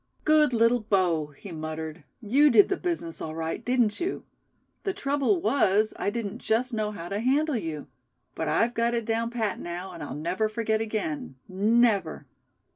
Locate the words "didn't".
3.63-3.99, 6.09-6.39